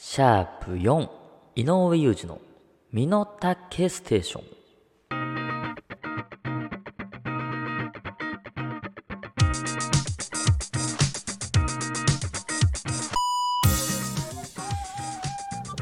[0.00, 1.08] シャープ4
[1.56, 2.40] 井上裕二の
[2.92, 4.44] 身の丈ステーション。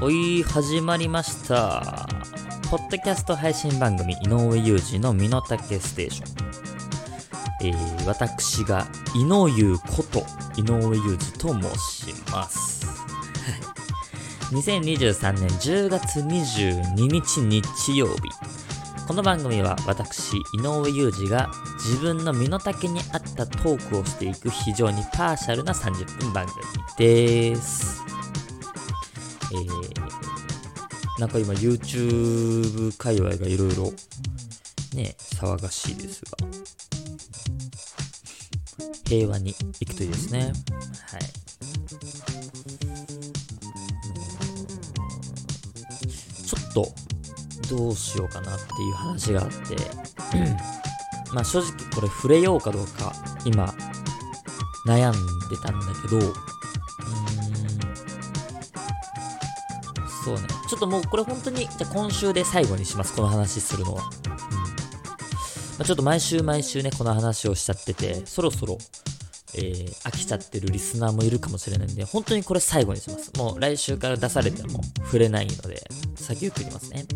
[0.00, 2.09] おい始まりました。
[2.71, 7.69] ポッドキャスト配信番組井上裕二の身の丈ステーション。
[7.69, 10.21] えー私が井上優こと
[10.58, 12.75] 井上裕二と申します。
[14.53, 18.23] 2023年10月22日日曜日。
[19.09, 21.50] この番組は私、井上裕二が
[21.85, 26.63] 自分の身の丈に合ったトークをしていく非常にパーシャルな30分番組
[26.96, 28.04] です。
[29.53, 33.92] えー、なんか今 YouTube 界隈がいろいろ
[34.95, 36.37] ね、騒がしいですが、
[39.09, 40.53] 平和に行くといいですね。
[41.11, 41.36] はい。
[46.77, 46.93] と、
[47.71, 49.57] どうしようかなっていう話があって、
[51.33, 53.15] まあ正直これ触れようかどうか、
[53.47, 53.75] 今、
[54.87, 55.13] 悩ん
[55.49, 56.35] でたんだけど、うーん、
[60.25, 60.43] そうね。
[60.69, 64.03] ちょっともうこれ本当に、じゃあ今週で最後にします、この話するのは。
[64.03, 64.11] ま
[65.81, 68.77] あ、ちょっと毎週毎週ね、この話をしちゃってて、そろそろ、
[69.55, 73.33] えー飽きちゃってるリスナーもいるかもしれないんで、本当にこれ最後にします。
[73.37, 75.83] もう来週から出されても触れないので、
[76.27, 76.99] 先言っておきますね。
[76.99, 77.07] はい。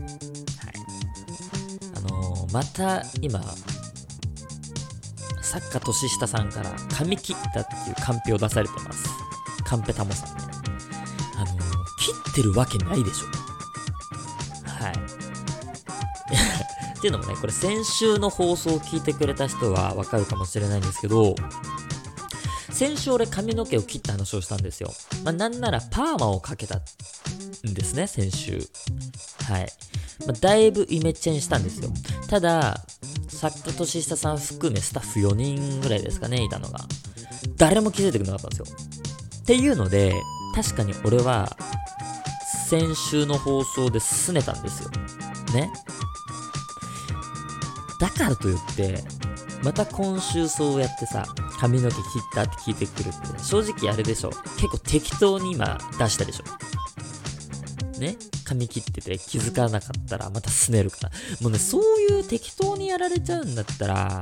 [1.97, 3.42] あのーまた今、
[5.42, 9.08] 作家年下さんから髪切ったっていうカンペを出されてます。
[9.64, 10.44] カンペタモさんね。
[11.36, 11.50] あのー
[11.98, 13.27] 切ってるわけないでしょ。
[14.70, 14.92] はい。
[16.97, 21.34] っていうのもね、これ先週の放送を聞いてくれた人はわかるかもしれないんですけど、
[22.70, 24.92] 先週俺髪の毛を切った話をしたんですよ。
[25.25, 26.81] まあ、なんならパーマをかけた
[27.69, 28.69] んですね、先週。
[29.48, 29.72] はい。
[30.26, 31.91] まあ、だいぶイメチェンしたんですよ。
[32.28, 32.81] ただ、
[33.28, 36.81] 作家年下さん含めスタッフ4人ぐらいですかね、いたのが。
[37.56, 38.76] 誰も気づいてくれなかったんですよ。
[39.42, 40.14] っていうので、
[40.54, 41.56] 確かに俺は、
[42.69, 44.91] 先週の放送で拗ねたんですよ。
[45.54, 45.70] ね。
[47.98, 49.03] だからといって、
[49.62, 51.26] また今週そうやってさ、
[51.59, 54.31] 髪の毛切ったって聞いてくるって、正直あれでしょ。
[54.56, 56.44] 結構適当に今出したでしょ。
[58.00, 61.11] ね髪切ってて気づかなかったらまた拗ねるから。
[61.41, 64.21] もうね、そういう適当にやられちゃうんだったら、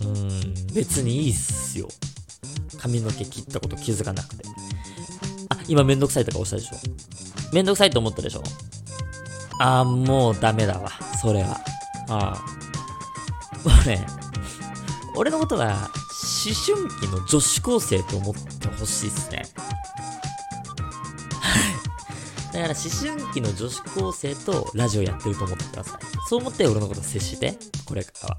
[0.00, 1.88] うーん、別にいいっすよ。
[2.78, 4.44] 髪の毛切ったこと気づかなくて。
[5.50, 7.54] あ、今めんどくさいとか押したでしょ。
[7.54, 8.42] めんどくさいと思ったでしょ。
[9.60, 10.90] あー、もうダメだわ。
[11.20, 11.60] それは。
[12.08, 13.68] ああ。
[13.68, 14.04] もうね、
[15.14, 15.90] 俺のことは
[16.44, 19.41] 思春期の女子高生と思ってほしいっすね。
[22.62, 26.00] だから思春期の女子高生とラジオやってると思ってください。
[26.28, 27.58] そう思って俺のこと接して。
[27.84, 28.36] これからは。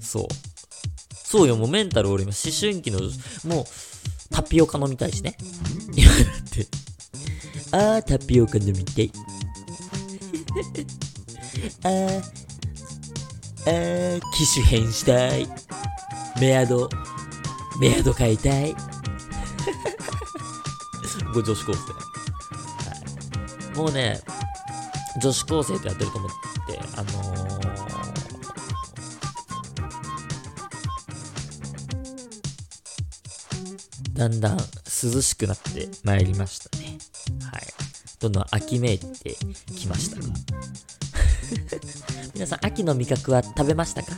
[0.00, 0.22] そう。
[1.12, 3.00] そうよ、もうメンタル俺今思春期の、
[3.44, 3.64] もう
[4.30, 5.36] タピオカ飲みたいしね。
[5.94, 6.16] 今だっ
[6.50, 6.66] て。
[7.72, 9.12] あー、タピオカ飲みたい。
[11.84, 15.46] あー、あー、機種変したい。
[16.40, 16.88] メアド、
[17.78, 18.74] メアド買いたい。
[21.34, 22.03] これ女子高生。
[23.74, 24.20] もうね、
[25.20, 26.30] 女子高生とやってると思っ
[26.66, 34.62] て、あのー、だんだん涼
[35.20, 36.98] しくなってまいりましたね。
[37.50, 37.62] はい。
[38.20, 39.36] どんどん秋めいて
[39.76, 40.22] きましたが。
[42.34, 44.12] 皆さん、秋の味覚は食べましたか？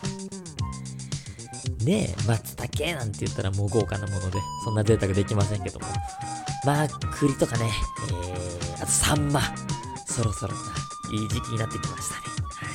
[1.85, 5.87] ねえ、松茸なんて言ったらもう豪華なもので、そんな贅沢できませんけども。
[6.65, 7.71] まあ、栗とかね、
[8.09, 9.43] えー、あとサンマ。
[10.07, 10.61] そろそろな、
[11.13, 12.23] いい時期になってきましたね。
[12.57, 12.67] は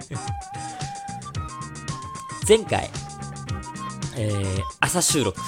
[0.00, 0.06] い。
[2.48, 2.90] 前回、
[4.16, 5.38] えー、朝収録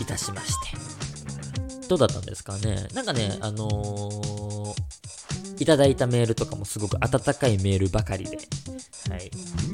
[0.00, 1.86] いたしまして。
[1.88, 2.88] どうだったんですかね？
[2.94, 8.38] なんかね、あのー、いただいたメールとかもすごく温かいメールばかりで、
[9.08, 9.30] はい。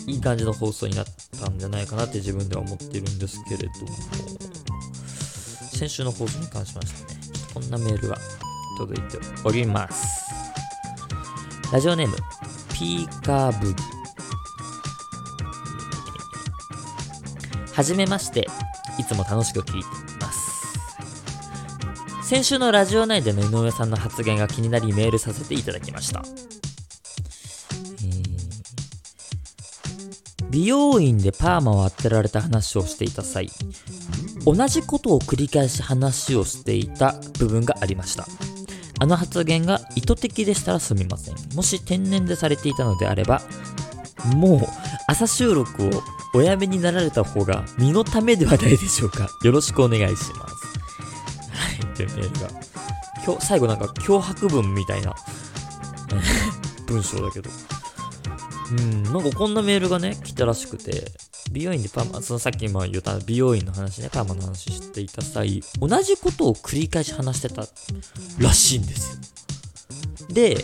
[0.06, 1.06] いい感じの放送になっ
[1.40, 3.96] たんじゃないかなって自分では思ってるんですけれども、
[5.72, 7.20] 先週の放送に関しましてね、
[7.54, 8.18] こんなメールが
[8.76, 10.30] 届いております。
[11.72, 12.16] ラジオネーム、
[12.74, 13.82] ピーカーブギ。
[17.72, 18.46] はじめまして、
[18.98, 20.46] いつも楽しく聞いています。
[22.22, 26.24] 先週のラジオ内での井上さんの発言が気になりメールさせていただきました。
[30.48, 33.50] 美容院でパーマを当てられた話をしていた際、
[34.46, 38.26] 同じことを繰り返し話をしていた部分がありました。
[38.98, 41.34] あの発言が意図的でしたらすみません。
[41.54, 43.42] もし天然でされていたのであれば、
[44.34, 44.60] もう
[45.06, 45.90] 朝収録を
[46.34, 49.28] おやめになられた方が身のためではないでしょうか。
[49.42, 50.56] よろしくお願いします。
[51.50, 52.48] はい、というメールが。
[53.24, 55.14] 今日、最後なんか脅迫文みたいな
[56.86, 57.50] 文章だけど。
[58.70, 61.12] うん、なんかこんなメールがね、来たらしくて、
[61.56, 67.66] 美容院でパーマ、そのさっきも言った美容院の話ね、パーマの話していた際、同じことを繰り返し話してた
[68.38, 69.16] らしいんです
[70.28, 70.34] よ。
[70.34, 70.56] で、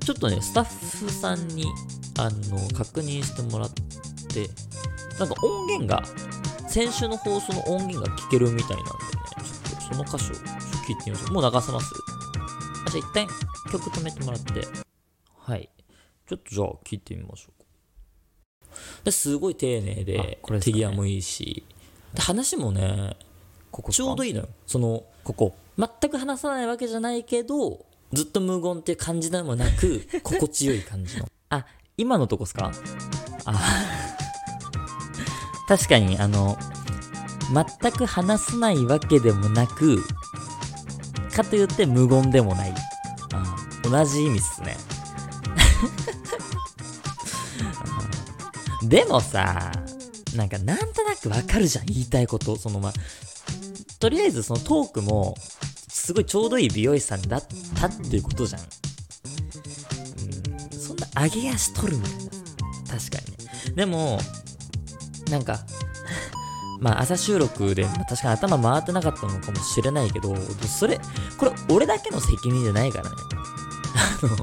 [0.00, 1.66] ちょっとね、スタッフさんに、
[2.18, 4.50] あの、確認してもらって、
[5.20, 6.02] なんか音源が、
[6.68, 8.96] 先週の放送の音源が聞けるみたいなんでね、
[9.68, 10.34] ちょっとその箇所
[10.88, 11.34] 聞いてみましょう。
[11.34, 11.94] もう流せます
[12.84, 13.28] あじゃあ一旦
[13.70, 14.66] 曲止めてもらって、
[15.38, 15.70] はい。
[16.28, 17.63] ちょっとじゃあ聞いてみましょうか。
[19.04, 21.64] ですごい丁寧で手際もいいし、
[22.14, 23.16] で話もね、
[23.70, 24.48] ここちょうどいいのよ。
[24.66, 25.54] その、ここ。
[25.76, 31.28] 全く話さないわけじゃないけど、ずっと無言っていう感じでもなく、 心地よい感じの。
[31.50, 31.66] あ、
[31.96, 32.72] 今のとこっすか？
[33.44, 33.54] あ、
[35.68, 36.56] 確かに、あの、
[37.80, 40.02] 全く話さないわけでもなく、
[41.34, 42.74] かといって無言でもない。
[43.32, 44.76] あ同じ意味っすね。
[48.88, 49.70] でもさ、
[50.36, 52.56] なんかなんとなくわかるじゃん、言いたいこと。
[52.56, 52.92] そのま、
[54.00, 55.36] とりあえずそのトークも、
[55.88, 57.44] すごいちょうどいい美容師さんだっ
[57.76, 58.62] たっていうことじゃん。
[58.62, 58.68] うん、
[60.78, 62.18] そんな上げ足取るみたいな。
[62.98, 63.32] 確かに
[63.70, 63.74] ね。
[63.74, 64.20] でも、
[65.30, 65.60] なんか、
[66.80, 70.36] まあ朝収録で、まあ、確かに頭回ってなかったのかもしれないけど、
[70.66, 71.00] それ、
[71.38, 73.10] これ俺だけの責任じゃないからね。
[74.22, 74.36] あの、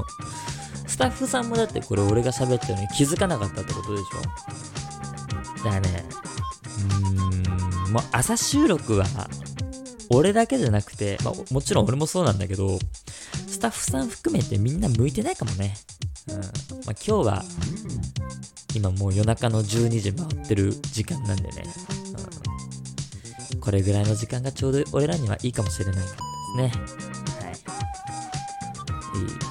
[1.02, 5.64] タッフさんもだってこれ俺が喋ってるのに気づかなかったってことでしょ？
[5.64, 6.06] だからね、
[6.78, 9.06] うーん、もう朝収録は、
[10.10, 12.78] 俺だけじゃなくて、まあもちろん俺もそうなんだけど、
[13.48, 15.76] スタッフさん含めてみんな向いてないかもね。
[16.30, 16.36] うん。
[16.38, 16.52] まあ
[16.86, 17.44] 今日は、
[18.76, 21.64] 今もう夜中の12時回ってる時間なんでね。
[23.54, 26.16] うん、これぐらいの時間がちょうど俺らにはいいかもしれないです
[26.58, 26.64] ね。
[26.64, 26.72] はい。
[29.16, 29.51] えー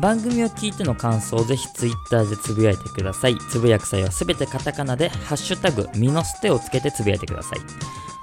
[0.00, 3.36] 番組を聞いての感想をぜひツイッターでつぶやいてください。
[3.50, 7.60] つぶやく際はすべてカタカナで、ハッシュタグ、ミノステをつけてつぶやいてください。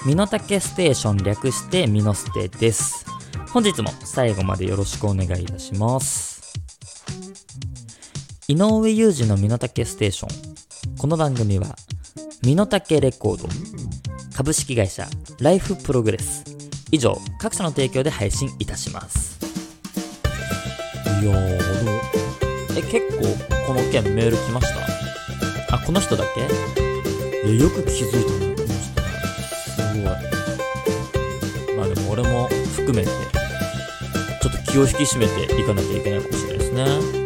[0.05, 3.05] ミノタケステーション略してミノステです。
[3.49, 6.53] 本日も最後までよろしくお願いいたします。
[8.47, 10.97] 井上裕二のミノタケステーション。
[10.97, 11.75] この番組は、
[12.43, 13.47] ミノタケレコード、
[14.35, 15.07] 株式会社、
[15.39, 16.43] ライフプログレス。
[16.91, 19.20] 以上、各社の提供で配信いたします。
[21.21, 21.91] いやー、でも、
[22.75, 23.21] え、結構、
[23.67, 25.75] この件メール来ました？
[25.75, 26.39] あ、この人だけ？
[27.47, 28.73] いや、よく気づいたね、この人。
[29.69, 31.75] すごい。
[31.77, 36.71] まあでも俺も含めて、ちょっと気を引き締めていかなきゃいけないかもしれないです
[37.13, 37.20] ね。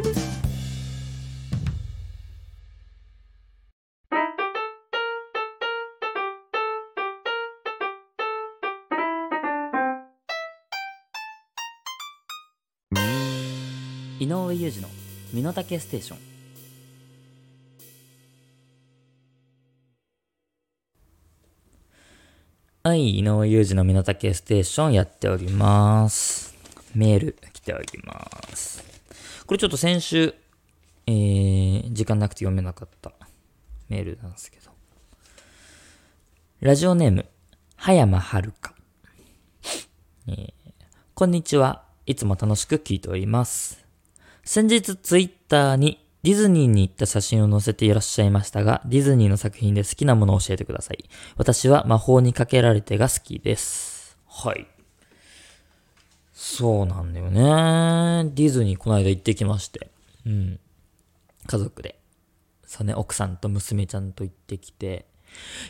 [15.65, 16.19] 身の丈ステーション
[22.83, 26.53] はい、井上裕二の身の丈ステーションやっております。
[26.93, 28.83] メール来ております。
[29.47, 30.35] これちょっと先週、
[31.07, 33.11] えー、時間なくて読めなかった
[33.89, 34.69] メールなんですけど。
[36.59, 37.25] ラジオネーム、
[37.75, 38.75] 葉山遥か。
[40.27, 40.53] えー
[41.15, 41.85] こんにちは。
[42.05, 43.85] いつも楽しく聞いております。
[44.43, 51.05] 先日ツイッターにディズニーに行った写真を載せていらっしゃいましたが、ディズニーの作品で好きなものを教えてください。
[51.37, 54.17] 私は魔法にかけられてが好きです。
[54.27, 54.67] はい。
[56.33, 58.31] そうなんだよね。
[58.33, 59.91] ディズニーこの間行ってきまして。
[60.25, 60.59] うん。
[61.47, 61.99] 家族で。
[62.65, 65.05] そうね、奥さんと娘ちゃんと行ってきて。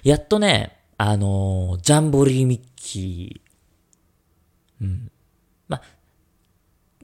[0.04, 4.86] やっとね、あのージャンボリーミッキー。
[4.86, 5.12] うん。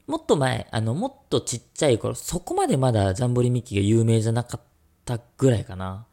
[0.06, 4.60] もっと前、あの、もっとちっちゃい頃、そこまでまだジャンボリミッキーが有名じゃなかっ
[5.04, 6.06] たぐらいかな。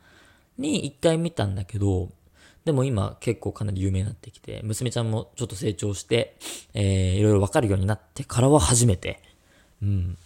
[0.58, 2.10] に一回見たんだけど、
[2.66, 6.38] でも今結構かなり有名になってきて、娘ちゃんもちょっと成長して、
[6.74, 9.22] えー、いろいろわかるようになってからは初めて、
[9.82, 10.18] うん、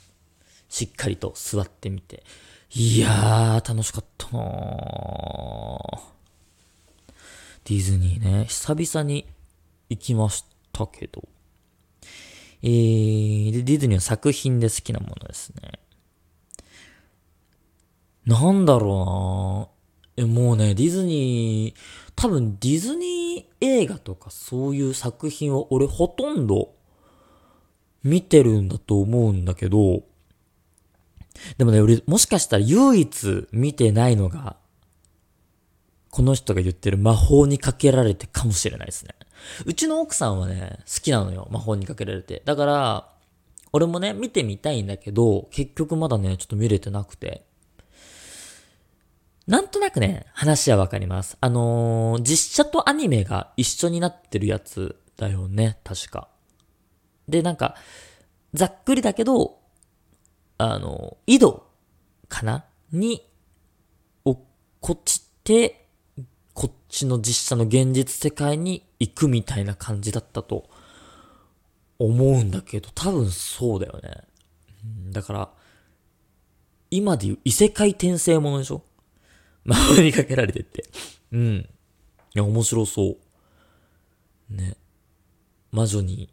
[0.68, 2.24] しっかりと座ってみて、
[2.72, 6.00] いやー、楽しかったなー。
[7.66, 9.26] ディズニーね、久々に
[9.90, 10.44] 行きまし
[10.74, 11.24] たけど、
[12.64, 15.80] えー、で、ディズニーの作品で好きなものですね。
[18.26, 19.70] なんだろ
[20.18, 26.74] うなえ、もうね、ディズニー、多分ディズニー映画とかそういう作品を俺ほとんど
[28.04, 30.04] 見てるんだと思うんだけど、
[31.58, 34.56] でもね、俺もしかしたら唯一見てないのが、
[36.12, 39.16] この人が言ってる魔法にかけられてかもしれないですね。
[39.66, 41.48] うちの奥さんはね、好きなのよ。
[41.52, 42.42] 魔法にかけられて。
[42.46, 43.10] だから、
[43.72, 47.46] 俺もね、見てみたいんだけど、結局まだね、ちょっと見れてなくて。
[49.46, 51.38] なんとなくね、話はわかります。
[51.42, 56.30] あのー、実写とアニメが一緒になってるやつだよね、確か。
[57.28, 57.76] で、なんか、
[58.54, 59.60] ざっくりだけど、
[60.58, 61.68] あの、井戸
[62.30, 62.66] かな？
[62.92, 63.28] に、
[64.24, 64.46] 落っ
[64.80, 65.83] こちて、
[66.94, 70.70] ちの実写の現実世界に行くみたいな感じだったと
[71.98, 74.22] 思うんだけど、多分そうだよね。
[75.12, 75.50] だから、
[76.92, 78.84] 今で言う異世界転生ものでしょ？
[79.66, 80.84] 魔法にかけられてって。
[81.32, 81.58] うん。
[81.58, 81.66] い
[82.34, 83.18] や、面白そ
[84.52, 84.54] う。
[84.54, 84.78] ね。
[85.72, 86.30] 魔女に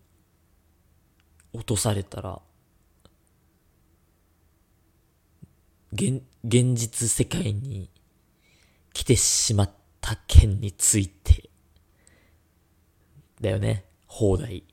[1.55, 2.43] 落とされたら、
[5.93, 7.89] 現、現実世界に
[8.93, 9.71] 来てしまっ
[10.11, 11.51] た件について、
[13.41, 13.85] だよね。
[14.09, 14.65] 放題。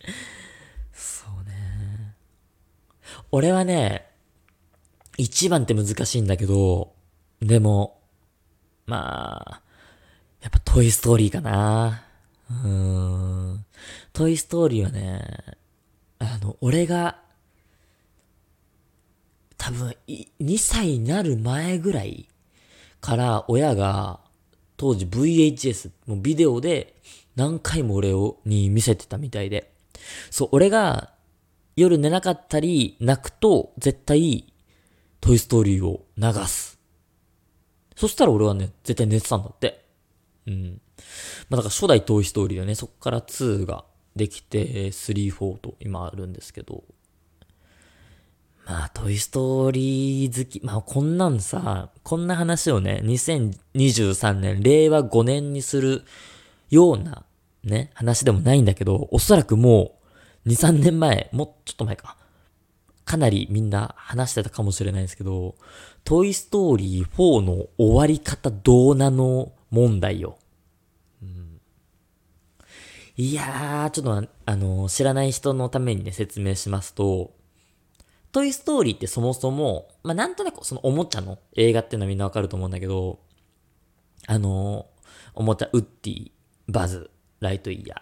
[0.94, 2.14] そうね。
[3.30, 4.10] 俺はね、
[5.18, 6.94] 一番って難しいんだけど、
[7.42, 8.00] でも、
[8.86, 9.62] まあ、
[10.40, 12.06] やっぱトイストーリーかな。
[12.48, 13.66] うーん。
[14.14, 15.58] トイストーリーはね、
[16.18, 17.20] あの、俺が、
[19.58, 22.29] 多分、2歳になる前ぐらい
[23.00, 24.20] から親が、
[24.76, 26.94] 当時 VHS、もうビデオで
[27.36, 29.72] 何回も俺を、に見せてたみたいで。
[30.30, 31.12] そう、俺が
[31.76, 34.52] 夜寝なかったり泣くと絶対
[35.20, 36.78] トイストーリーを流す。
[37.96, 39.84] そしたら俺はね、絶対寝てたんだって。
[40.46, 40.80] うん。
[41.48, 43.84] まあだから初代トイストーリーだね、そっから2が
[44.16, 46.84] できて、3、4と今あるんですけど。
[48.70, 50.60] まあ、トイストーリー好き。
[50.64, 56.04] まあ、こんなんさ、こんな話をね、2023年、令和5年にする
[56.70, 57.24] ような、
[57.64, 59.98] ね、話でもないんだけど、おそらくも
[60.46, 62.16] う、2、3年前、もうちょっと前か。
[63.04, 65.56] かなりみんな話してたかもしれないですけど、
[66.04, 70.38] トイストーリー4の終わり方どうなの問題よ。
[71.20, 71.60] うん、
[73.16, 77.32] いやー、ちょっとあの、知らない人のためにね、説明しますと、
[78.32, 83.18] トイストーリーってそもそも、まあ、なんとなくそのおもちゃの映画っていうのはみんなわかると思うんだけど、
[84.26, 84.86] あの、
[85.34, 86.30] おもちゃ、ウッディ、
[86.68, 87.10] バズ、
[87.40, 88.00] ライトイヤー、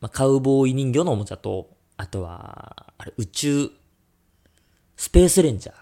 [0.00, 3.70] まあ、カウボーイ人形のおもちゃと、あとは、あれ、宇宙、
[4.96, 5.74] スペースレンジャー。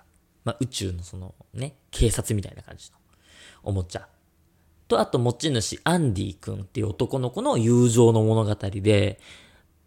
[0.44, 2.98] まあ、宇宙のそのね、警察みたいな感じの
[3.62, 4.06] おもちゃ。
[4.88, 9.18] と、あと持ち主、アンディ君っていう男の子の友情の物語で、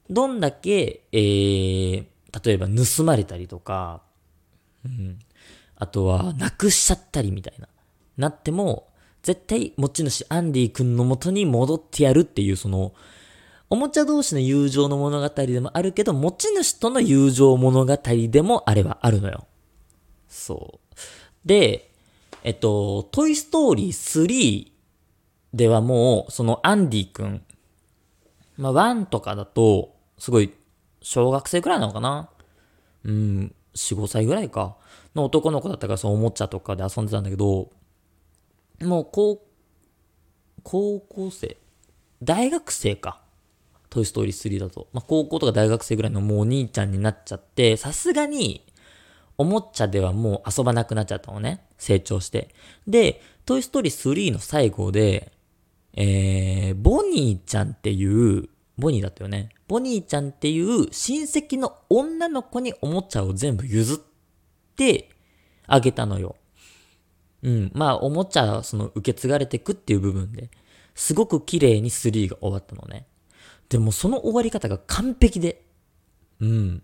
[0.09, 2.05] どんだけ、えー、
[2.43, 4.01] 例えば盗まれたりとか、
[4.85, 5.19] うん、
[5.75, 7.67] あとは、なくしちゃったりみたいな、
[8.17, 8.87] なっても、
[9.23, 12.93] 絶対持ち主アンディ君の元に戻ってやるっていう、その、
[13.69, 19.45] おもちゃ同士の友情の物語でもあるけど、持ち主との友情物語でもあればあるのよ。
[20.29, 20.97] そう。
[21.45, 21.91] で、
[22.43, 24.71] えっと、トイストーリー3
[25.53, 27.43] ではもう、そのアンディ君、
[28.57, 30.53] まあ、1とかだと、すごい、
[31.09, 32.29] 小学生くらいなのかな？
[33.05, 34.75] うん、4、5歳ぐらいか。
[35.15, 37.71] の男の子だったからそのおもちゃとかで遊んでたんだけど、
[38.81, 39.41] もう高、
[40.63, 41.55] 高校生
[42.21, 43.21] 大学生か。
[43.89, 44.89] トイストーリー3だと。
[44.91, 48.65] まあ、高校とか大学生ぐらいのもうお兄ちゃんになっちゃって、さすがに、
[49.37, 51.65] おもちゃではもう遊ばなくなっちゃったのね。
[51.77, 52.53] 成長して。
[52.85, 55.31] で、トイストーリー3の最後で、
[55.93, 59.49] えー、ボニーちゃんっていう、ボニーだったよね。
[59.67, 63.97] ボニーちゃんっていう親戚の女の子におもちゃを全部譲っ
[64.75, 65.09] て
[65.65, 66.35] あげたのよ。
[67.43, 67.71] うん。
[67.73, 70.49] まあ、おもちゃ、その、受け継がれてくっていう部分で、
[70.95, 73.07] すごく綺麗に3が終わったのね。
[73.69, 75.63] でもその終わり方が完璧で、
[76.39, 76.83] うん。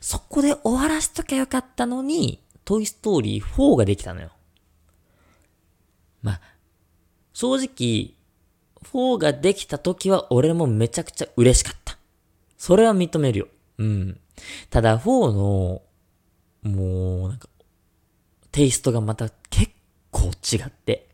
[0.00, 4.30] そこで終わらしときゃよかったのに、トイストーリー4ができたのよ。
[6.22, 6.40] まあ、
[7.32, 8.15] 正直、
[8.92, 11.98] 4ができた時は俺もめちゃくちゃ嬉しかった。
[12.56, 13.48] それは認めるよ。
[13.78, 14.20] うん。
[14.70, 15.82] ただ4の、
[16.62, 17.48] もう、なんか、
[18.50, 19.72] テイストがまた結
[20.10, 21.08] 構違って。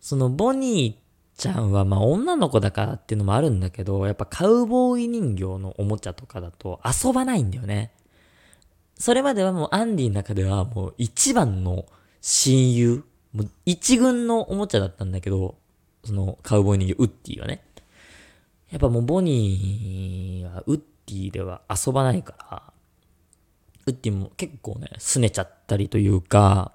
[0.00, 7.92] そのボニーちゃんはまあ女の子だからっていうのもあるんだけど、やっぱカウボーイ人形のおもちゃとかだと遊ばないんだよね。
[8.96, 11.86] それまではもうアンディの中ではもう一番の
[12.20, 15.56] 親友、もう一軍のおもちゃだったんだけど、
[16.04, 17.62] そのカウボーイ人形、ウッディはね。
[18.70, 22.72] やっぱもうボニーはウッディでは遊ばないから、
[23.86, 26.72] ウッディも結構ね、拗ねちゃったりというか、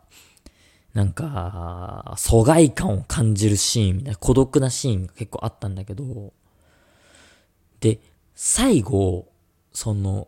[0.94, 6.34] なんか、疎外感を感じるシーンみたいな、孤独なシーンが結構あったんだけど、
[7.80, 8.00] で、
[8.34, 9.28] 最後、
[9.74, 10.28] その、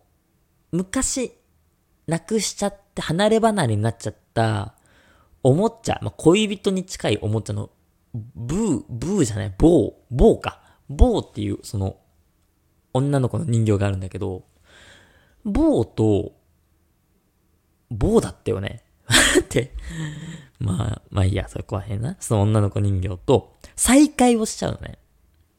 [0.71, 1.33] 昔、
[2.07, 4.75] 亡くしちゃって離れ離れになっちゃった
[5.43, 7.69] おもちゃ、まあ、恋人に近いおもちゃの、
[8.13, 10.61] ブー、ブーじゃない、ボー、ボーか。
[10.89, 11.97] ボーっていう、その、
[12.93, 14.45] 女の子の人形があるんだけど、
[15.45, 16.33] ボーと、
[17.91, 18.83] ボーだったよね。
[19.39, 19.73] って。
[20.59, 22.17] まあ、まあいいや、それ怖いな。
[22.19, 24.99] その女の子人形と再会をしちゃうのね。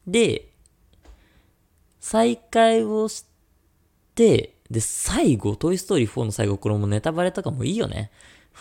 [0.06, 0.52] で、
[2.00, 3.26] 再会をし
[4.14, 8.10] て、で、最後、トイストーリー4の最後、これもネタバレとかもいいよね。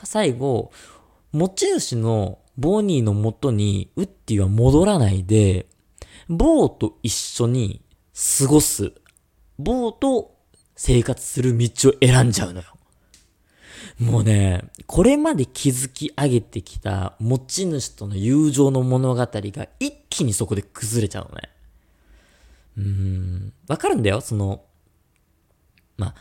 [0.04, 0.72] 最後、
[1.32, 5.68] 持ち主のボニーの元にウッディは戻らないで、
[6.28, 7.82] ボーと一緒に
[8.38, 8.92] 過ごす。
[9.58, 10.36] ボーと
[10.76, 12.68] 生活する道を選んじゃうのよ。
[13.98, 21.50] もうね、これまで築き上げてきた持ち主との友情の物語が一気にそこで崩れちゃうのね。
[22.78, 24.64] うーん、わかるんだよ、その、
[25.96, 26.14] ま、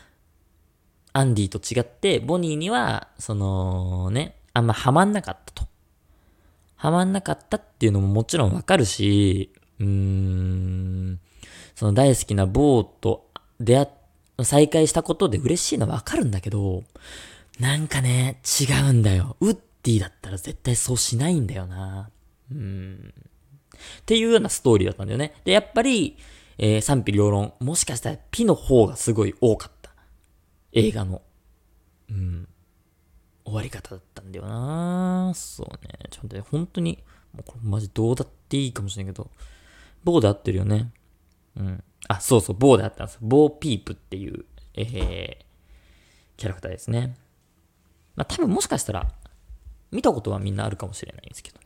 [1.11, 5.68] アンディと違って、ボニーには、そのね、あんまハマんなかったと。
[6.79, 11.19] ハマんなかったっていうのももちろんわかるし、うーん、
[11.75, 13.87] その大好きなボーと出会っ、
[14.43, 16.83] 再会したことで嬉しいのはわかるんだけど、
[17.59, 19.35] なんかね、違うんだよ。
[19.41, 22.09] ウッディだったら絶対そうしないんだよな。
[22.49, 23.13] うん。
[24.01, 25.33] っていうようなストーリーだったんだよね。
[25.43, 26.15] で、やっぱり、
[26.57, 27.51] えー、賛否両論。
[27.59, 29.91] もしかしたらピの方がすごい多かった。
[30.71, 31.21] 映画の。
[32.09, 32.47] うん。
[33.49, 35.93] 終わり方だったんだよなそうね。
[36.09, 36.99] ちょっとね、本当に、
[37.33, 39.29] もうこれマジどうだっていいかもしれないけど、
[40.03, 40.91] ボーで合ってるよね。
[41.57, 41.83] うん。
[42.07, 43.17] あ、そうそう、ボーで合ったんです。
[43.21, 45.45] ボーピープっていう、えー、
[46.37, 47.15] キャラクターですね。
[48.15, 49.11] まあ多分もしかしたら、
[49.91, 51.65] 見たことはみんなあるかもしれないんですけどね。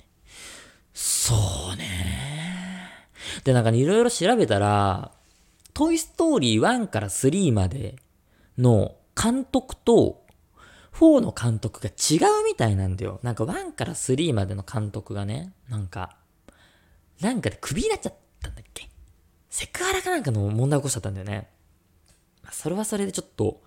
[0.93, 1.36] そ
[1.74, 2.89] うね。
[3.43, 5.12] で、なんかねいろいろ調べたら、
[5.74, 7.96] トイストーリー1から3まで
[8.58, 10.23] の監督と
[10.94, 13.20] 4の監督が違うみたいなんだよ。
[13.24, 16.16] なんか1から3までの監督がね、なんか、
[17.20, 18.90] なんかでクビになっちゃったんだっけ？
[19.50, 21.48] セクハラかなんかの問題起こしちゃったんだよね。
[22.44, 23.62] まそれはそれでちょっと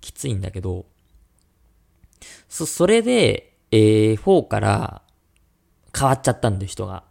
[0.00, 0.86] きついんだけど、
[2.48, 5.02] そ、それで、えー、4から
[5.96, 7.04] 変わっちゃったんだよ、人が。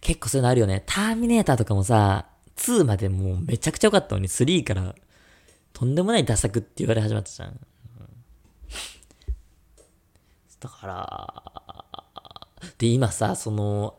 [0.00, 0.82] 結構そういうのあるよね。
[0.86, 4.94] ターミネーターとかもさ、2までもうめちゃくちゃ良かったのに、3から
[5.72, 7.58] とんでもないダ作って言われ始まったじゃん。
[10.60, 11.42] だから、
[12.78, 13.96] で、今さ、その、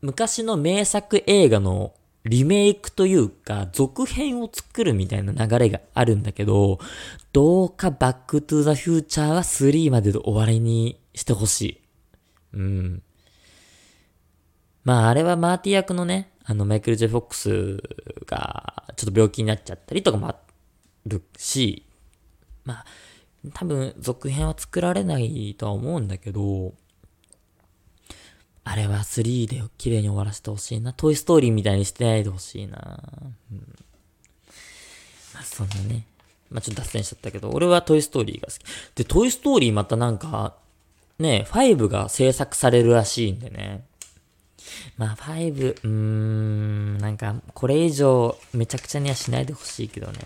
[0.00, 6.78] 昔の名作映画のリメイクというか、続編を作るみたいな流れがあるんだけど、
[7.32, 11.80] どうかバックトゥザフューチャーは3までで終わりにしてほしい。
[12.54, 13.02] うん。
[14.84, 17.82] まあ、あれはマーティ役のね、あの、マイケル・ジェフォックス
[18.26, 20.36] が、ちょっと病気になっちゃったりとかもあ
[21.06, 21.84] るし、
[22.64, 22.84] まあ、
[23.54, 26.74] 多分、続編は作られないとは思うんだけど、
[28.64, 30.92] あれは3で綺麗に終わらせてほしいな。
[30.92, 32.98] トイストーリーみたいにしてないでほしいな。
[33.52, 33.58] うん。
[35.32, 36.04] まあ、そんなね。
[36.50, 38.58] まあ、ちょっと脱線しちゃったけど、俺はトイストーリーが好き。
[38.96, 40.54] で、トイストーリーまたなんか、
[41.18, 43.84] ね、5が制作されるらしいんでね。
[44.96, 50.18] まあ、5、うーん、なんか、これ以上めちゃくちゃにはしないでほしいけどね。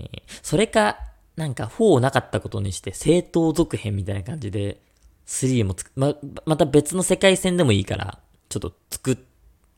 [0.00, 0.98] えー、それか、
[1.36, 4.80] なんか4をなかったことにして正当続編みたいな感じで、
[5.26, 9.16] 3もつ、ま、また別の世界線でもいいから、ちょっと作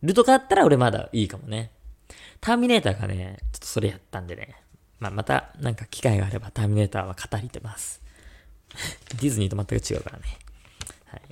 [0.02, 1.70] るとかあったら俺まだいいかもね。
[2.40, 4.56] ターミネーターがね、ちょっとそれやったんでね。
[4.98, 8.02] まあ、またなんか機会があればターミネーターは語りてます。
[9.20, 10.24] ディズニーと全く違うからね。
[11.06, 11.22] はい。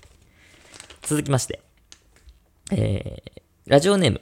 [1.03, 1.61] 続きまして。
[2.72, 4.20] えー、ラジオネーム、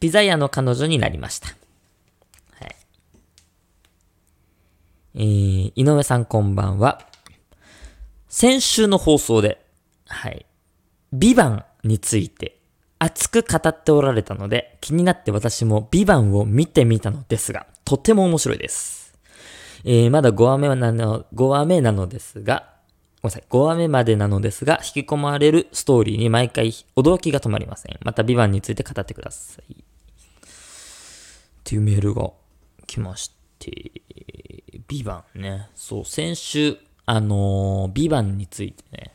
[0.00, 1.48] ピザ屋の彼女になりました。
[1.48, 2.76] はい。
[5.18, 7.00] えー、井上さんこんばんは。
[8.28, 9.64] 先週の放送で、
[10.08, 10.44] はい、
[11.10, 12.58] ビバンについて
[12.98, 19.18] 熱く語っておられたので、気になって私もビバンを見てみたのですが、とても面白いです。
[19.84, 22.74] えー、まだ5話目なの、5話目なのですが、
[23.22, 27.98] ごめんなさい、5話目までなのですが、引き込まれるストーリーに毎回驚きが止まりません。
[28.04, 29.72] またビバンについて語ってください。
[29.72, 29.76] っ
[31.64, 32.32] ていうメールが
[32.86, 34.02] 来まして、
[34.86, 35.68] ビバンね。
[35.74, 39.14] そう、先週、あのー、ビバンについてね、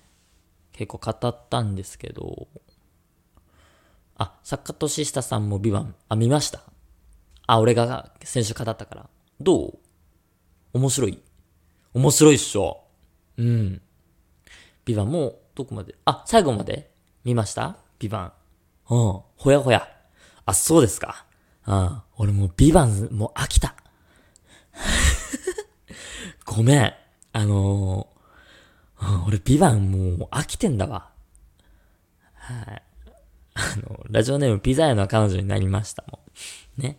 [0.72, 2.48] 結構語ったんですけど、
[4.18, 6.62] あ、作家とし下さんもビバン、あ、見ました？
[7.48, 9.10] あ、俺が先週語ったから。
[9.40, 9.80] どう？
[10.74, 11.22] 面白い？
[11.94, 12.84] 面白いっしょ。
[13.38, 13.82] うん。
[14.86, 15.96] ビバンも、どこまで？
[16.06, 16.92] あ、最後まで？
[17.24, 17.78] 見ました？
[18.00, 18.34] ビバ
[18.90, 18.94] ン。
[18.94, 19.22] うん。
[19.36, 19.88] ほやほや。
[20.46, 21.26] あ、そうですか。
[21.68, 22.02] うん。
[22.18, 23.76] 俺もうビバン、もう飽きた。
[26.54, 26.94] ごめん。
[27.32, 31.10] あのー、うん、俺ビバンもう飽きてんだわ。
[32.34, 32.82] はい。
[33.54, 36.20] あの、ラジオネームピザ屋の彼女になりましたも
[36.78, 36.82] ん。
[36.82, 36.98] ね。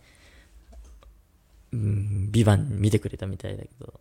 [1.71, 3.93] うん、ビバン見てくれたみたいだけど。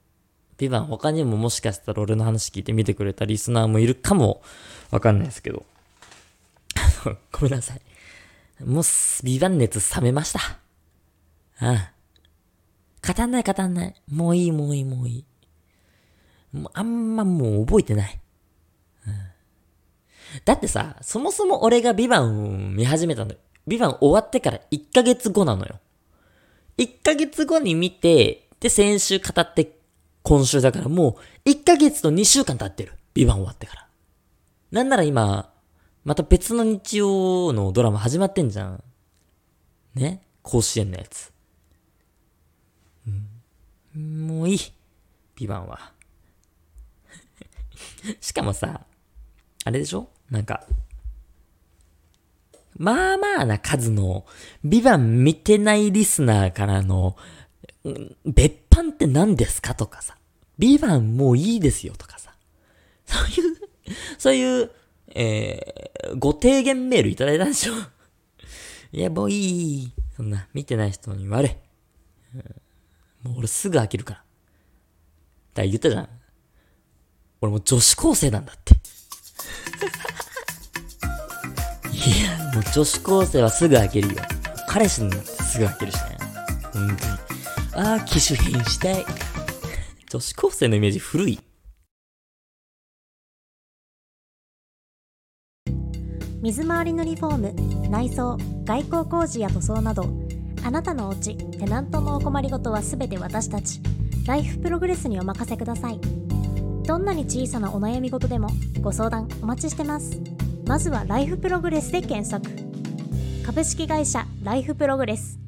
[0.56, 4.40] ビバン他にももしかしたら俺の話聞いて見てくれたリスナーもいるかも
[4.90, 5.66] わかんないですけど。
[7.30, 8.64] ごめんなさい。
[8.64, 8.84] もう、
[9.22, 10.40] ビバン熱冷めました。
[11.58, 11.92] あ
[13.02, 13.12] あ。
[13.14, 13.94] 語んない語んない。
[14.10, 15.24] もういいもういいもういい。
[16.74, 18.20] あんまもう覚えてない。
[20.44, 23.34] だってさ、そもそも俺がビバンを見始めたの。
[23.66, 25.78] ビバン終わってから1ヶ月後なのよ。
[26.78, 29.78] 1ヶ月後に見て、で、先週語って
[30.22, 32.94] 今週だからもう1ヶ月と2週間経ってる。
[33.12, 33.88] ビバン終わってから。
[34.70, 35.52] なんなら今、
[36.04, 38.82] また別の日曜のドラマ始まってんじゃん。
[39.94, 40.22] ね？
[40.42, 41.30] 甲子園のやつ。
[43.94, 44.58] うん、もういい。
[45.36, 45.92] ビバンは。
[48.20, 48.86] しかもさ、
[49.64, 50.08] あれでしょ？
[50.30, 50.66] なんか、
[52.76, 54.26] まあまあな数の、
[54.64, 57.16] ビバン見てないリスナーからの、
[58.24, 60.16] 別版って何ですかとかさ、
[60.58, 62.34] ビバンもういいですよとかさ、
[63.06, 63.56] そういう、
[64.18, 64.70] そういう、
[65.14, 67.74] えー、ご提言メールいただいたんでしょ？
[68.92, 69.92] いや、もういい。
[70.16, 71.56] そんな、見てない人に悪い。
[73.22, 74.20] もう俺すぐ飽きるから。
[74.20, 76.08] だから言ったじゃん。
[77.42, 78.74] 俺もう女子高生なんだって。
[81.92, 84.22] いや、もう女子高生はすぐ飽きるよ。
[84.68, 86.18] 彼氏になってすぐ飽きるしね。
[86.72, 86.98] 本当に。
[87.74, 89.04] ああ、機種変したい。
[90.08, 91.40] 女子高生のイメージ古い。
[96.42, 100.06] 水回りのリフォーム内装外交工事や塗装など
[100.64, 103.80] あなたのお家テナントのお困りごとはすべて私たち
[104.26, 106.00] ライフプログレスにお任せください
[106.92, 108.50] どんなに小さなお悩み事でも
[108.82, 110.20] ご相談お待ちしてます。
[110.66, 112.46] まずはライフプログレスで検索。
[113.46, 115.38] 株式会社ライフプログレス。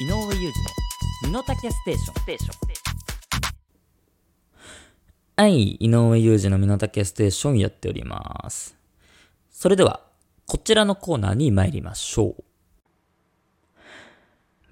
[0.00, 0.50] 井上裕
[1.22, 2.14] 二の身の丈ステーション。
[2.14, 2.58] ステーション。
[5.36, 8.74] はい、井上裕二の身の丈ステーションやっております。
[9.52, 10.00] それでは、
[10.46, 12.44] こちらのコーナーに参りましょう。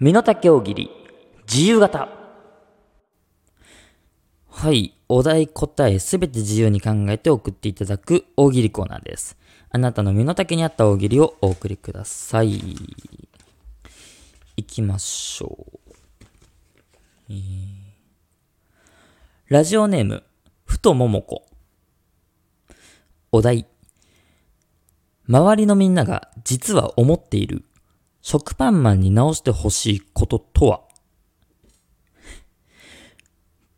[0.01, 0.91] 身の丈大喜利、
[1.47, 2.09] 自由形。
[4.49, 4.95] はい。
[5.11, 9.37] お題答えすべて自由に考えて送っていただく大喜利コーナーです。
[9.69, 12.59] あなたの身の丈に合った大喜利をお送りください。
[14.57, 15.67] いきましょ
[17.29, 17.35] う。
[19.49, 20.23] ラジオネーム、
[20.65, 21.45] ふとももこ。
[23.33, 23.67] お題。
[25.29, 27.65] 周りのみんなが実は思っている
[28.23, 30.81] 食パンマンに直してほしいこととは？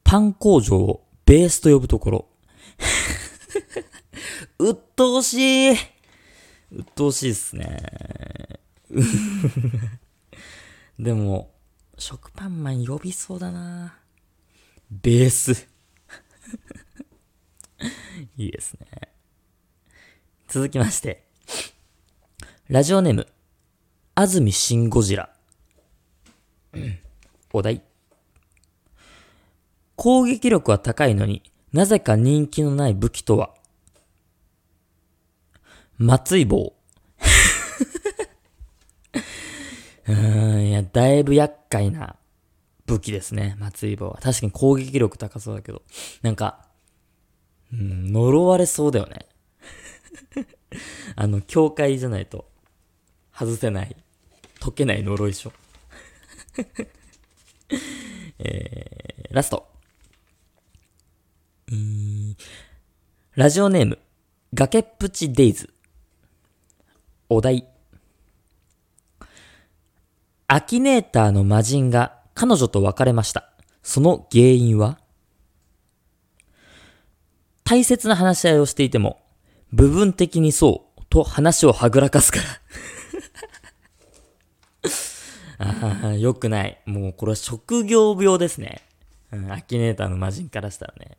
[0.05, 2.29] パン工場をベースと呼ぶところ。
[4.59, 5.73] うっとうしい。
[5.73, 5.77] う
[6.81, 8.61] っとうしいっすね。
[10.99, 11.55] でも、
[11.99, 13.99] 食パンマン呼びそうだな
[14.91, 15.53] ベース。
[18.37, 19.09] いいですね。
[20.49, 21.25] 続きまして。
[22.69, 23.27] ラジオネーム、
[24.14, 25.31] 安住シンゴジラ。
[27.55, 27.81] お題。
[29.96, 33.55] 攻撃力は高いのになぜか人気のない武器とは
[35.96, 36.75] 松井棒。
[40.09, 42.16] うん、いや、だいぶ厄介な
[42.85, 44.18] 武器ですね、松井棒は。
[44.20, 45.81] 確かに攻撃力高そうだけど。
[46.20, 46.66] なんか、
[47.72, 49.27] うん、呪われそうだよね。
[51.16, 52.52] あの、教会じゃないと
[53.43, 53.97] 外せない
[54.61, 55.53] 解けない呪い書。
[58.39, 59.69] えー、ラスト。
[63.35, 63.99] ラジオネーム、
[64.55, 65.73] 崖っぷちデイズ。
[67.29, 67.67] お題。
[70.47, 73.51] アキネーターの魔人が彼女と別れました。
[73.83, 75.01] その原因は？
[77.65, 79.21] 大切な話し合いをしていても、
[79.73, 82.45] 部分的にそうと話をはぐらかすから
[85.62, 86.81] ああ、よくない。
[86.87, 88.83] もうこれは職業病ですね。
[89.33, 91.16] うん、アキネーターの魔人からしたらね、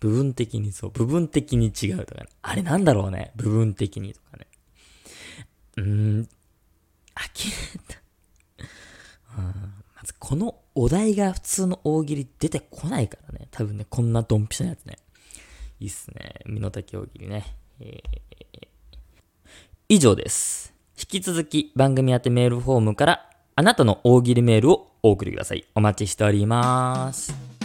[0.00, 2.28] 部分的にそう、部分的に違うとかね。
[2.42, 4.46] あれなんだろうね、部分的にとかね。
[5.78, 6.28] うーん、
[7.14, 9.38] アキネーター。
[9.38, 9.44] うん
[9.96, 13.48] まずこのお題が普通の大喜利出てこないからね。
[13.50, 14.96] 多分ね、こんなドンピシャなやつね。
[15.80, 16.34] いいっすね。
[16.46, 17.56] 身の丈大喜利ね。
[17.80, 18.28] えー
[19.90, 20.74] 以上です。
[20.98, 23.27] 引き続き番組宛てメールフォームから
[23.58, 25.64] あなたの大喜利メールをお送りください。
[25.74, 27.57] お待ちしております。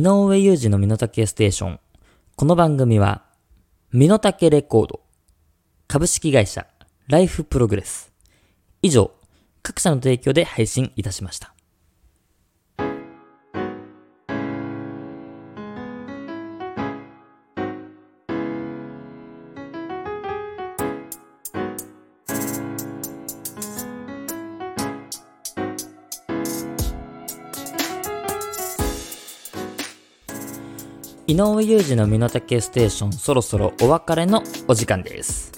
[0.00, 1.80] 井上裕二の身の丈ステーション。
[2.34, 3.22] この番組は
[3.92, 5.02] 身の丈レコード。
[5.88, 6.66] 株式会社
[7.08, 8.10] ライフプログレス。
[8.80, 9.10] 以上
[9.60, 11.52] 各社の提供で配信いたしました。
[31.30, 35.52] 井上裕二の身の丈ステーションそろそろお別れのお時間です。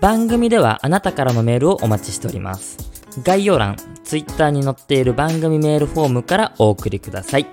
[0.00, 2.78] 番組ではあなたからのメールをお待ちしております。
[3.22, 7.46] 概要欄、ツイッターに載っている番組メールフォームからお送りください。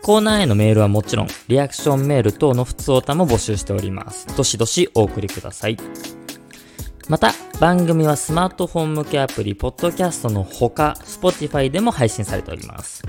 [0.00, 4.26] コーナーへのメールはもちろん、リアクションメール等の普通歌も募集しております。
[4.34, 5.76] どしどしお送りください。
[7.10, 13.02] また、番組はスマートフォン向けアプリ、ポッドキャストのほか、Spotify でも配信されております。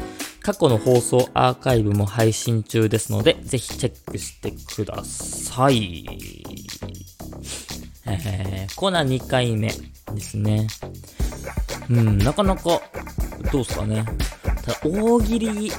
[0.43, 6.06] 過去の放送アーカイブも配信中ですので、ぜひチェックしてください。
[8.08, 10.67] えー、コーナー2回目ですね。
[11.89, 12.82] うん、なかなか、
[13.51, 14.04] どうすかね。
[14.65, 15.71] ただ、大喜利、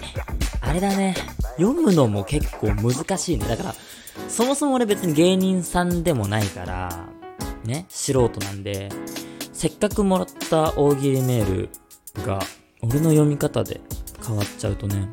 [0.60, 1.16] あれだね。
[1.56, 3.46] 読むのも結構難しいね。
[3.46, 3.74] だから、
[4.28, 7.08] そもそも俺別に芸人さんでもないから、
[7.64, 8.90] ね、素人なんで、
[9.52, 11.68] せっかくもらった大喜利メー
[12.16, 12.38] ルが、
[12.80, 13.80] 俺の読み方で
[14.26, 15.08] 変わっちゃうとね、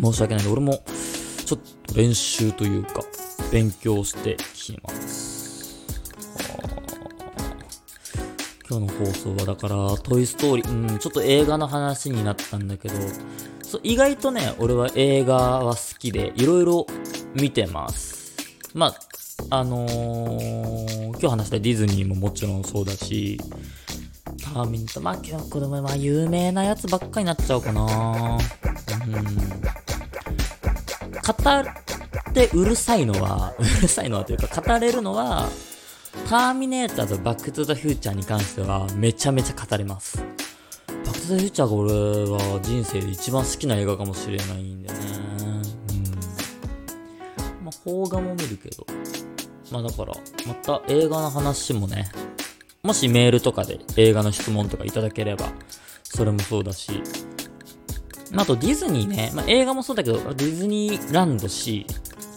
[0.00, 0.82] 申し訳ないんで、俺も、
[1.46, 3.02] ちょっと練習というか、
[3.50, 5.50] 勉強してきます。
[8.68, 12.94] 今日の放送はだから、トイストーリー、うん、ちょっと映画の話になったんだけど、
[13.62, 16.86] そう意外とね、俺は映画は好きで、いろいろ
[17.34, 18.36] 見てます。
[18.74, 18.94] まあ、
[19.50, 23.40] あのー、今日話したディズニーももちろんそうだし、
[24.52, 27.88] ターミンと、まあ、今日これもまあ、有名なやつばっかになっちゃうかなうん。
[27.88, 28.40] 語
[31.50, 35.48] ってうるさいのは、うるさいのはというか、語れるのは、
[36.28, 40.18] ターミネーターとバックトゥザフューチャーに関しては、めちゃめちゃ語れます。
[40.18, 40.24] バ
[40.94, 41.92] ックトゥザフューチャーが俺
[42.30, 45.06] は人生で一番好きな映画かもしれないんだよね。
[45.90, 47.64] うん。
[47.64, 48.84] まあ、邦画も見るけど。
[49.70, 50.14] まあだから、
[50.48, 52.10] また映画の話もね、
[52.82, 55.52] もしメールとかで映画の質問とかいただければ、
[56.02, 57.02] それもそうだし、
[58.36, 61.86] あ、とディズニーね、まあ、映画もそうだけど、ディズニーランドし、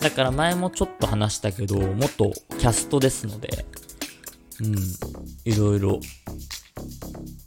[0.01, 3.65] だから前もちょっと話したけど、元キャストですので、
[4.61, 4.75] うん、
[5.45, 5.99] いろいろ、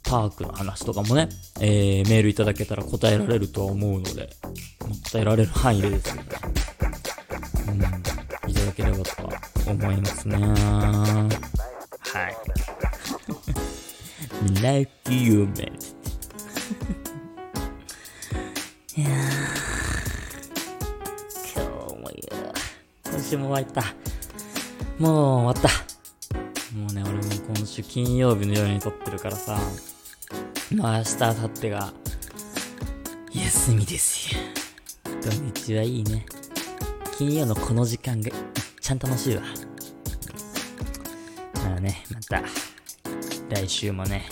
[0.03, 1.29] パークの話とかもね、
[1.59, 4.29] えー、メールいただけたら答えられるとは思うので、
[4.79, 6.23] まあ答えられる範囲でですね、
[7.67, 7.71] う
[8.47, 9.33] ん、いただければとは
[9.67, 11.56] 思いますね。
[14.47, 14.63] はい。
[14.63, 15.71] like you, man.
[18.95, 19.11] いやー、
[21.53, 22.53] 今日もいや
[23.11, 23.83] 今週も終わった。
[24.97, 25.69] もう終わった。
[26.75, 27.21] もうね、俺も
[27.55, 29.59] 今週金曜日の夜に撮ってるからさ、
[30.73, 31.93] まあ明日、明後日が、
[33.33, 34.41] 休みですよ。
[35.21, 36.25] 土日はいいね。
[37.17, 38.33] 金曜のこの時間がいっ
[38.79, 39.43] ちゃん楽しいわ。
[41.63, 42.43] まあね、また、
[43.49, 44.25] 来週もね、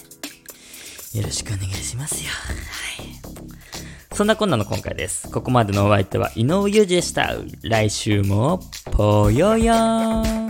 [1.16, 2.30] よろしくお願いしますよ。
[2.30, 4.16] はい。
[4.16, 5.32] そんなこんなの今回です。
[5.32, 7.36] ここまでのお相手は井上裕二でした。
[7.62, 8.60] 来週も、
[8.92, 9.74] ぽよよ
[10.24, 10.45] ん。